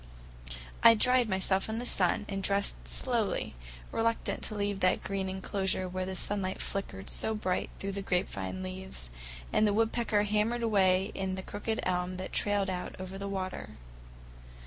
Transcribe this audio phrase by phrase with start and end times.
[0.81, 3.53] I dried myself in the sun, and dressed slowly,
[3.91, 8.63] reluctant to leave that green enclosure where the sunlight flickered so bright through the grapevine
[8.63, 9.11] leaves
[9.53, 13.73] and the woodpecker hammered away in the crooked elm that trailed out over the water.